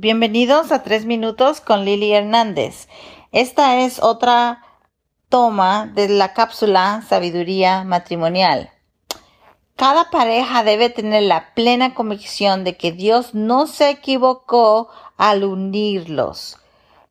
Bienvenidos 0.00 0.70
a 0.70 0.84
Tres 0.84 1.06
Minutos 1.06 1.60
con 1.60 1.84
Lili 1.84 2.12
Hernández. 2.12 2.86
Esta 3.32 3.80
es 3.80 4.00
otra 4.00 4.62
toma 5.28 5.90
de 5.92 6.08
la 6.08 6.34
cápsula 6.34 7.02
Sabiduría 7.08 7.82
Matrimonial. 7.82 8.70
Cada 9.74 10.08
pareja 10.10 10.62
debe 10.62 10.88
tener 10.88 11.24
la 11.24 11.52
plena 11.52 11.94
convicción 11.94 12.62
de 12.62 12.76
que 12.76 12.92
Dios 12.92 13.34
no 13.34 13.66
se 13.66 13.90
equivocó 13.90 14.88
al 15.16 15.42
unirlos, 15.42 16.58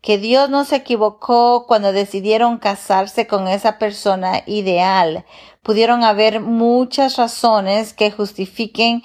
que 0.00 0.18
Dios 0.18 0.48
no 0.48 0.64
se 0.64 0.76
equivocó 0.76 1.66
cuando 1.66 1.90
decidieron 1.90 2.58
casarse 2.58 3.26
con 3.26 3.48
esa 3.48 3.80
persona 3.80 4.44
ideal. 4.46 5.24
Pudieron 5.64 6.04
haber 6.04 6.38
muchas 6.38 7.16
razones 7.16 7.92
que 7.92 8.12
justifiquen 8.12 9.02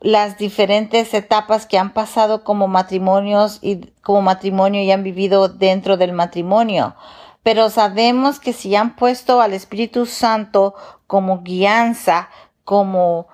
las 0.00 0.38
diferentes 0.38 1.12
etapas 1.14 1.66
que 1.66 1.78
han 1.78 1.92
pasado 1.92 2.42
como 2.42 2.68
matrimonios 2.68 3.58
y 3.60 3.92
como 4.02 4.22
matrimonio 4.22 4.82
y 4.82 4.90
han 4.90 5.02
vivido 5.02 5.48
dentro 5.48 5.96
del 5.96 6.12
matrimonio. 6.12 6.96
Pero 7.42 7.70
sabemos 7.70 8.40
que 8.40 8.52
si 8.52 8.74
han 8.74 8.96
puesto 8.96 9.40
al 9.40 9.52
Espíritu 9.52 10.06
Santo 10.06 10.74
como 11.06 11.42
guianza, 11.42 12.28
como, 12.64 13.28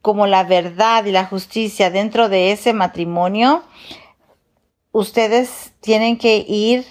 como 0.00 0.26
la 0.26 0.44
verdad 0.44 1.04
y 1.04 1.12
la 1.12 1.26
justicia 1.26 1.90
dentro 1.90 2.28
de 2.28 2.52
ese 2.52 2.72
matrimonio, 2.72 3.62
ustedes 4.92 5.72
tienen 5.80 6.18
que 6.18 6.44
ir 6.48 6.84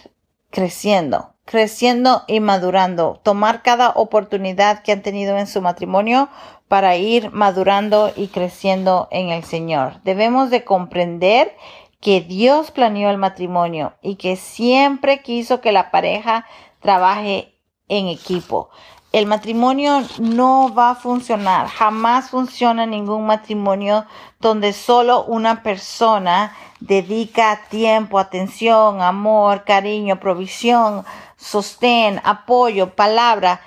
creciendo, 0.49 1.33
creciendo 1.51 2.23
y 2.27 2.39
madurando, 2.39 3.19
tomar 3.23 3.61
cada 3.61 3.89
oportunidad 3.89 4.83
que 4.83 4.93
han 4.93 5.01
tenido 5.01 5.37
en 5.37 5.47
su 5.47 5.61
matrimonio 5.61 6.29
para 6.69 6.95
ir 6.95 7.29
madurando 7.31 8.13
y 8.15 8.29
creciendo 8.29 9.09
en 9.11 9.31
el 9.31 9.43
Señor. 9.43 10.01
Debemos 10.05 10.49
de 10.49 10.63
comprender 10.63 11.53
que 11.99 12.21
Dios 12.21 12.71
planeó 12.71 13.09
el 13.09 13.17
matrimonio 13.17 13.95
y 14.01 14.15
que 14.15 14.37
siempre 14.37 15.21
quiso 15.21 15.59
que 15.59 15.73
la 15.73 15.91
pareja 15.91 16.45
trabaje 16.79 17.53
en 17.89 18.07
equipo. 18.07 18.69
El 19.11 19.25
matrimonio 19.25 20.03
no 20.19 20.73
va 20.73 20.91
a 20.91 20.95
funcionar, 20.95 21.67
jamás 21.67 22.29
funciona 22.29 22.85
ningún 22.85 23.25
matrimonio 23.25 24.05
donde 24.39 24.71
solo 24.71 25.25
una 25.25 25.63
persona 25.63 26.55
dedica 26.79 27.59
tiempo, 27.69 28.19
atención, 28.19 29.01
amor, 29.01 29.65
cariño, 29.65 30.17
provisión, 30.17 31.03
sostén, 31.41 32.21
apoyo, 32.23 32.95
palabra 32.95 33.61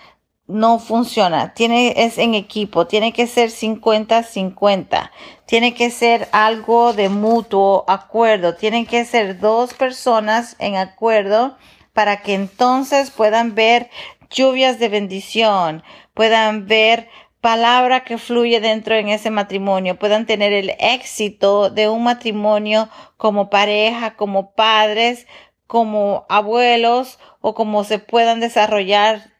no 0.46 0.78
funciona. 0.78 1.54
Tiene, 1.54 2.04
es 2.04 2.18
en 2.18 2.34
equipo. 2.34 2.86
Tiene 2.86 3.12
que 3.12 3.26
ser 3.26 3.50
50-50. 3.50 5.10
Tiene 5.46 5.74
que 5.74 5.90
ser 5.90 6.28
algo 6.32 6.92
de 6.92 7.08
mutuo 7.08 7.84
acuerdo. 7.88 8.54
Tienen 8.54 8.86
que 8.86 9.04
ser 9.04 9.40
dos 9.40 9.74
personas 9.74 10.56
en 10.58 10.76
acuerdo 10.76 11.56
para 11.92 12.22
que 12.22 12.34
entonces 12.34 13.10
puedan 13.10 13.54
ver 13.54 13.88
lluvias 14.30 14.78
de 14.78 14.88
bendición, 14.88 15.82
puedan 16.12 16.66
ver 16.66 17.08
palabra 17.40 18.04
que 18.04 18.18
fluye 18.18 18.58
dentro 18.60 18.96
en 18.96 19.08
ese 19.08 19.30
matrimonio, 19.30 19.98
puedan 19.98 20.26
tener 20.26 20.52
el 20.52 20.72
éxito 20.78 21.70
de 21.70 21.88
un 21.88 22.02
matrimonio 22.02 22.88
como 23.16 23.48
pareja, 23.48 24.16
como 24.16 24.54
padres, 24.54 25.26
como 25.74 26.24
abuelos 26.28 27.18
o 27.40 27.56
como 27.56 27.82
se 27.82 27.98
puedan 27.98 28.38
desarrollar 28.38 29.32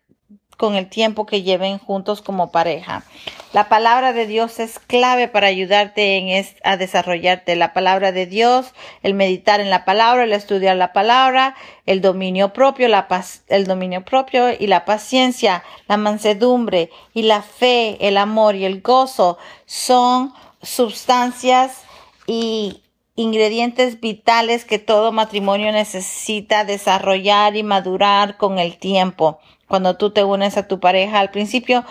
con 0.56 0.74
el 0.74 0.88
tiempo 0.88 1.27
que 1.27 1.44
lleven 1.44 1.78
juntos 1.78 2.22
como 2.22 2.50
pareja. 2.50 3.04
La 3.52 3.68
palabra 3.68 4.12
de 4.12 4.27
Dios 4.27 4.58
es 4.58 4.80
clave 4.80 5.28
para 5.28 5.46
ayudarte 5.46 6.16
en 6.16 6.44
a 6.64 6.77
desarrollarte. 6.77 7.55
La 7.55 7.72
palabra 7.72 8.10
de 8.10 8.27
Dios, 8.27 8.74
el 9.05 9.14
meditar 9.14 9.60
en 9.60 9.70
la 9.70 9.84
palabra, 9.84 10.24
el 10.24 10.32
estudiar 10.32 10.74
la 10.74 10.92
palabra, 10.92 11.55
el 11.86 12.00
dominio 12.00 12.52
propio, 12.52 12.88
la 12.88 13.06
el 13.46 13.68
dominio 13.68 14.05
propio 14.05 14.48
y 14.58 14.66
la 14.66 14.84
paciencia, 14.84 15.62
la 15.86 15.98
mansedumbre 15.98 16.90
y 17.12 17.22
la 17.22 17.42
fe, 17.42 17.96
el 18.01 18.16
amor 18.16 18.56
y 18.56 18.64
el 18.64 18.83
gozo 18.83 19.39
son 19.66 20.34
sustancias 20.61 21.84
y 22.27 22.83
ingredientes 23.17 24.01
vitales 24.01 24.64
que 24.64 24.79
todo 24.79 25.13
matrimonio 25.13 25.70
necesita 25.70 26.64
desarrollar 26.64 27.57
y 27.57 27.63
madurar 27.63 28.36
con 28.36 28.58
el 28.58 28.77
tiempo 28.79 29.39
cuando 29.69 29.97
tú 29.97 30.11
te 30.11 30.25
unes 30.25 30.57
a 30.57 30.67
tu 30.67 30.80
pareja. 30.80 31.20
Al 31.20 31.30
principio 31.30 31.85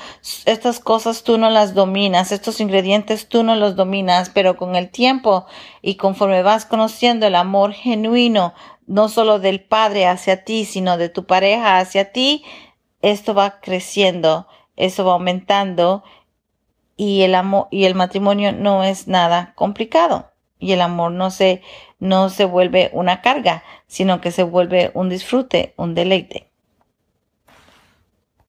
estas 0.46 0.80
cosas 0.80 1.24
tú 1.24 1.38
no 1.38 1.50
las 1.50 1.74
dominas, 1.74 2.32
estos 2.32 2.60
ingredientes 2.60 3.30
tú 3.30 3.44
no 3.44 3.56
los 3.56 3.76
dominas, 3.76 4.30
pero 4.30 4.58
con 4.58 4.76
el 4.76 4.90
tiempo 4.90 5.46
y 5.82 5.96
conforme 5.96 6.44
vas 6.44 6.66
conociendo 6.66 7.26
el 7.26 7.36
amor 7.36 7.72
genuino, 7.72 8.54
no 8.86 9.08
solo 9.08 9.40
del 9.40 9.62
padre 9.62 10.08
hacia 10.08 10.44
ti, 10.44 10.66
sino 10.66 10.98
de 10.98 11.08
tu 11.08 11.26
pareja 11.26 11.80
hacia 11.80 12.12
ti, 12.12 12.44
esto 13.02 13.34
va 13.34 13.62
creciendo, 13.62 14.48
eso 14.76 15.06
va 15.06 15.14
aumentando 15.14 16.04
y 16.98 17.22
el 17.22 17.34
amor 17.36 17.68
y 17.72 17.86
el 17.86 17.96
matrimonio 17.96 18.52
no 18.52 18.84
es 18.84 19.08
nada 19.08 19.54
complicado 19.56 20.33
y 20.64 20.72
el 20.72 20.82
amor 20.82 21.12
no 21.12 21.30
se 21.30 21.62
no 22.00 22.30
se 22.30 22.46
vuelve 22.46 22.90
una 22.94 23.22
carga, 23.22 23.64
sino 23.88 24.22
que 24.22 24.32
se 24.32 24.44
vuelve 24.44 24.92
un 24.94 25.10
disfrute, 25.10 25.74
un 25.78 25.94
deleite. 25.94 26.53